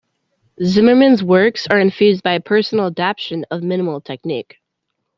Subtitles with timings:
[0.63, 4.57] Zimmermann's works are infused by a personal adaptation of minimal technique.